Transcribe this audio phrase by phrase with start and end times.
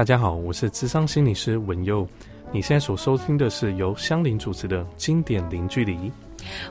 [0.00, 2.08] 大家好，我是智商心理师文佑。
[2.50, 6.10] 你现在所收听的是由香菱主持的经典零距离。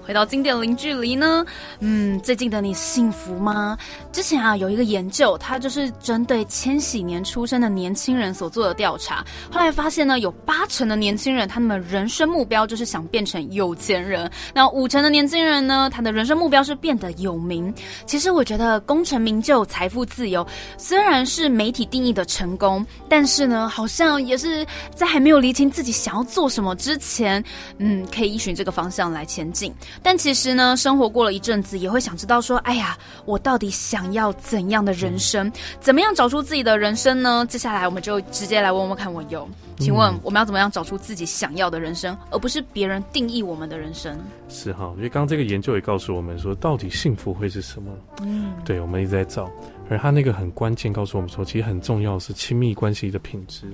[0.05, 1.45] 回到经典零距离呢，
[1.79, 3.77] 嗯，最近的你幸福吗？
[4.11, 17.73] 之前啊有一个研究，它就是针对千禧年出生的年轻人所做的调查，后来发现呢，有八成的年轻人他们人生目标就是想变成有钱人，那五成的年轻人呢，他的人生目标是变得有名。
[18.05, 20.45] 其实我觉得功成名就、财富自由
[20.77, 27.43] 虽然是媒体定义的成功，但是呢，好像也是在还没有厘清自己想要做什么之前，
[27.77, 29.58] 嗯，可以依循这个方向来前进。
[30.03, 35.51] 但其实呢，生活过了一阵子，也会想知道说，哎呀，我到底想要怎样的人生？
[35.79, 37.45] 怎么样找出自己的人生呢？
[37.49, 44.17] 接下来我们就直接来问问看，我有，请问我们要怎么样找出自己想要的人生，而不是别人定义我们的人生？
[44.47, 47.91] 是哈，因为刚刚这个研究也告诉我们说，到底幸福会是什么？
[48.21, 49.49] 嗯，对，我们一直在找，
[49.89, 53.65] 而他那个很关键，告诉我们说，其实很重要是亲密关系的品质。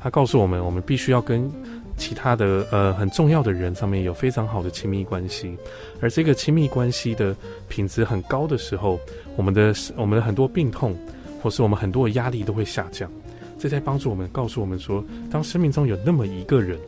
[0.00, 1.50] 他告诉我们，我们必须要跟。
[1.98, 5.54] 其他的呃很重要的人上面有非常好的亲密关系，
[6.00, 7.36] 而这个亲密关系的
[7.68, 8.98] 品质很高的时候，
[9.36, 10.96] 我们的我们的很多病痛，
[11.42, 13.10] 或是我们很多的压力都会下降。
[13.58, 16.78] 这在帮助我们告诉我们说，当生命中有那么一个人，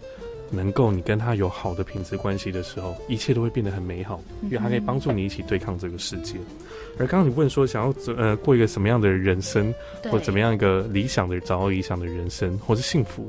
[0.50, 6.36] 能够你跟他有好的品质关系的时候，一切都会变得很美好，因为他可以帮助你一起对抗这个世界。
[6.98, 9.74] 而刚刚你问说，想要呃过一个什么样的人生，
[10.10, 13.28] 或怎么样一个理想的找到理想的人生，或是幸福，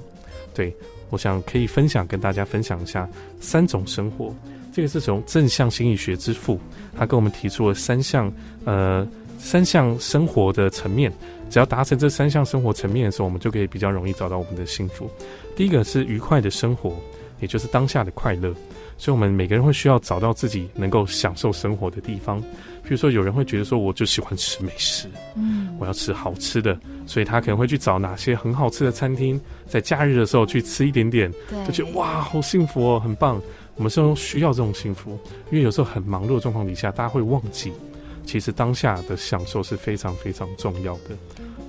[0.54, 0.74] 对。
[1.10, 3.06] 我想可以分享跟大家分享一下
[3.42, 4.34] 三种生活，
[4.72, 6.58] 这个是从正向心理学之父，
[6.98, 8.32] 他跟我们提出了三项
[8.64, 9.06] 呃
[9.38, 11.12] 三项生活的层面，
[11.50, 15.12] 只要达成这三项生活层面的时候，我们就可以比较容易找到我们的幸福。
[15.54, 16.96] 第一个是愉快的生活，
[17.42, 18.54] 也就是当下的快乐，
[18.98, 22.42] 所以我们每个人会需要找到自己能够享受生活的地方。
[22.84, 31.32] 比如说，有人会觉得说，我就喜欢吃美食，嗯，我要吃好吃的，所以他可能会去找哪些很好吃的餐厅，在假日的时候去吃一点点，
[31.66, 33.42] 就觉得哇，好幸福哦，很棒。
[33.76, 35.18] 我们是需要这种幸福，
[35.52, 37.72] 因为有时候很忙碌的状况底下，大家会忘记，
[38.26, 41.16] 其实当下的享受是非常非常重要的，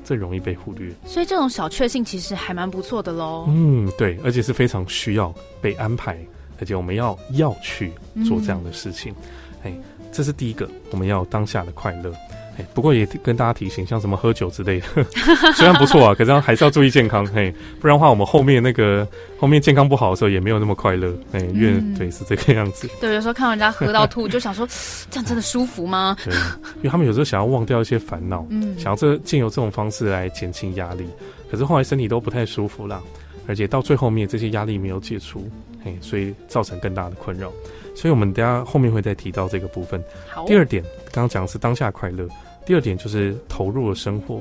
[0.05, 0.93] 这容易被忽略。
[1.07, 3.47] 所以这种小确幸其实还蛮不错的喽。
[3.49, 6.19] 嗯，对，而且是非常需要被安排，
[6.59, 7.93] 而且我们要要去
[8.27, 9.15] 做这样的事情，
[9.63, 9.73] 哎。
[10.13, 12.13] 这是第一个，我们要当下的快乐。
[12.59, 14.87] 哎，不过也跟大家提醒，像什么喝酒之类的，
[15.57, 17.25] 虽然不错啊，可是还是要注意健康。
[17.29, 17.51] 嘿，
[17.81, 19.09] 不然的话，我们后面那个
[19.39, 21.11] 后面健康不好的时候，也没有那么快乐。
[21.33, 22.87] 哎，因为对是这个样子。
[23.01, 24.69] 对，有时候看人家喝到吐， 就想说，
[25.11, 26.15] 这样真的舒服吗？
[26.23, 31.09] 对，因为他们有时候想要忘掉一些烦恼，嗯，想要这借由这种方式来减轻压力，
[31.51, 33.03] 可是后来身体都不太舒服了，
[33.47, 35.51] 而且到最后面这些压力没有解除，
[35.85, 37.53] 嘿，所以造成更大的困扰。
[37.95, 40.03] 所以，我们等下后面会再提到这个部分。
[40.47, 40.83] 第二点，
[41.13, 42.27] 刚刚讲的是当下快乐。
[42.65, 44.41] 第二点就是投入了生活，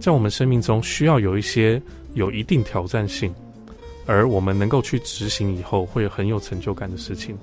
[0.00, 1.80] 在我们生命中需要有一些
[2.14, 3.34] 有一定挑战性，
[4.06, 7.36] 而我们能够去执行以后，会很有成就感的事情。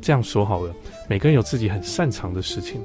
[0.00, 0.74] 这样说好了，
[1.08, 2.80] 每个人有自己很擅长的事情，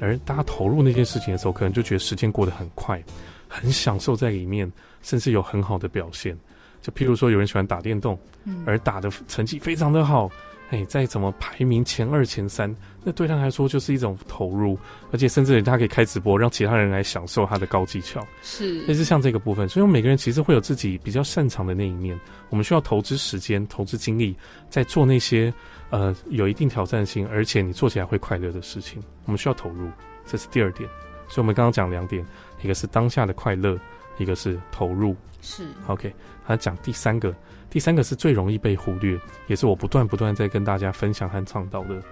[0.00, 3.02] 而大家投入那件事情的时候，可能就觉得时间过得很快，
[3.46, 4.70] 很享受在里面，
[5.02, 6.36] 甚至有很好的表现。
[6.82, 8.18] 就譬如说，有人喜欢打电动，
[8.66, 10.30] 而打的成绩非常的好。
[10.70, 14.78] 哎，再怎么排名前二、前三，那对他来说就是一种投入，
[15.10, 18.26] 而且甚至他可以开直播，让其他人来享受他的高技巧。
[18.40, 24.34] 是，类似像这个部分，所以我们每个人其实会有自己比较擅长的那一面，我们需要投资时间、投资精力，
[24.70, 25.52] 在做那些
[25.90, 28.98] 呃有一定挑战性，而且你做起来会快乐的事情。
[29.26, 29.90] 我们需要投入，
[30.24, 30.88] 这是第二点。
[31.28, 32.26] 所以我们刚刚讲两点，
[32.62, 33.78] 一个是当下的快乐，
[34.22, 35.14] 一个是投入。
[35.40, 36.14] 是，OK，
[36.46, 37.34] 他讲第三个。
[37.68, 42.02] 第三个是最容易被忽略，也是我不断不断在跟大家分享和倡导的，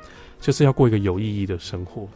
[0.41, 2.09] 就是要过一个有意义的生活。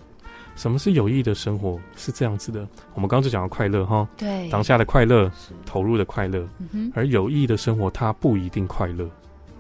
[0.57, 1.79] 什么是有意义的生活？
[1.95, 5.31] 是这样子的，我们刚刚就讲到快乐哈，对，当下的快乐，
[5.67, 6.49] 投入的快乐，
[6.95, 9.07] 而有意义的生活它不一定快乐，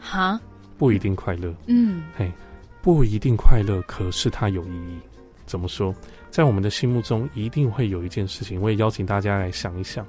[0.00, 0.40] 哈，
[0.78, 2.32] 不一定快乐，嗯，嘿，
[2.80, 4.98] 不一定快乐，可是它有意义。
[5.46, 5.94] 怎么说？
[6.30, 10.06] 在我们的心目中，一定会有一件事情，我也邀请大家来想一想，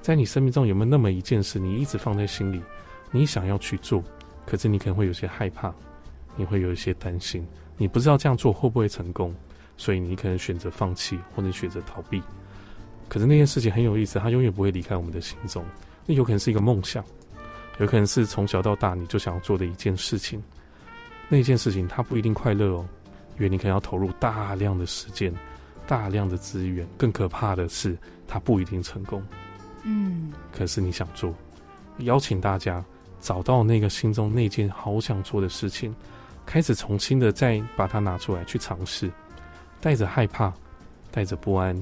[0.00, 2.60] 在你生命中有没有那么一件事，你一直放在心里？
[3.10, 4.02] 你想要去做，
[4.46, 5.72] 可是你可能会有些害怕，
[6.34, 7.46] 你会有一些担心，
[7.76, 9.34] 你不知道这样做会不会成功，
[9.76, 12.22] 所以你可能选择放弃或者选择逃避。
[13.08, 15.64] 可是那件事情很有意思，它永远不会离开我们的心中。
[16.04, 17.04] 那有可能是一个梦想，
[17.78, 20.42] 有可能是从小到大你就想要做的一件事情。
[21.28, 22.86] 那件事情它不一定快乐哦，
[23.36, 25.32] 因为你可能要投入大量的时间、
[25.86, 26.86] 大量的资源。
[26.96, 27.96] 更可怕的是，
[28.26, 29.22] 它不一定成功。
[29.82, 31.34] 嗯，可是你想做，
[31.98, 32.84] 邀请大家。
[33.18, 35.92] 找到那个心中那件好想做的事情，
[36.44, 39.10] 开始重新的再把它拿出来去尝试，
[39.80, 40.52] 带着害怕，
[41.10, 41.76] 带着不安，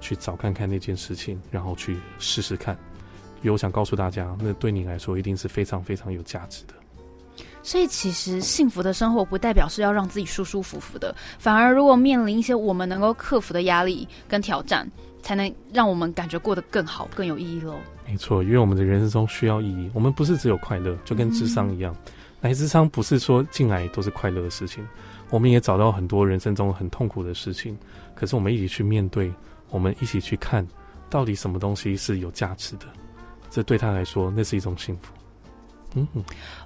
[0.00, 2.76] 去找看看那件事情，然后去试试看，
[3.42, 6.74] 有想告诉大家，那对你来说一定是非常非常有价值的。
[7.62, 14.90] 所以，其实幸福的生活不代表是要让自己舒舒服服的，反而如果面临一些我们能够克服的压力跟挑战，
[15.22, 17.74] 才能让我们感觉过得更好、更有意义喽。
[18.06, 21.94] 没错，因为我们的人生中需要意义，我们不是只有快乐，就跟智商一样。
[22.40, 24.82] 来智商不是说进来都是快乐的事情，
[25.28, 27.76] 我们也找到很多人生中很痛苦的事情，
[28.14, 29.30] 可是我们一起去面对，
[29.68, 30.66] 我们一起去看，
[31.10, 32.86] 到底什么东西是有价值的，
[33.50, 35.12] 这对他来说，那是一种幸福。
[35.94, 36.06] 嗯，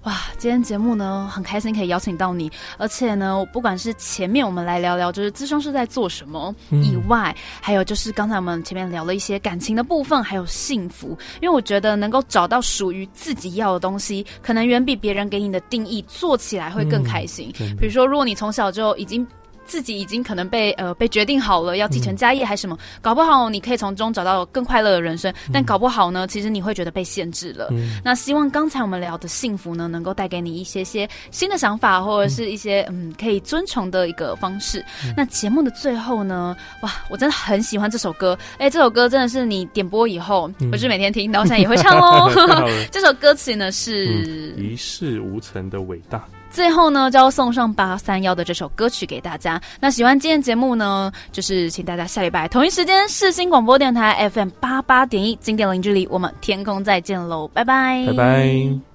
[0.03, 17.53] 哇，今天节目呢很开心可以邀请到你，而且呢，不管是前面我们来聊聊就是智商是在做什么以外，还有就是刚才我们前面聊了一些感情的部分，还有幸福，因为我觉得能够找到属于自己要的东西，可能远比别人给你的定义做起来会更开心。
[17.79, 19.27] 比如说，如果你从小就已经。
[19.67, 27.69] 自己已经可能被呃被决定好了要继承家业还是什么，搞不好你可以从中找到更快乐的人生，但搞不好呢，其实你会觉得被限制了。
[28.05, 34.85] 那希望刚才我们聊的幸福呢，能够带给你一些些新的想法，或者是一些嗯可以遵从的一个方式。
[35.17, 42.31] 那节目的最后呢，哇，我真的很喜欢这首歌，哎，这首歌真的是你点播以后，我是每天听，然后现在也会唱哦。
[42.91, 46.25] 这首歌词呢是一事无成的伟大。
[46.55, 49.61] 最后呢，就要送上八三幺的这首歌曲给大家。
[49.81, 58.94] 那喜欢今天节目呢，就是请大家下礼拜同一时间视新广播电台 FM 八八点一经典零距离，我们天空再见喽，拜拜，拜拜。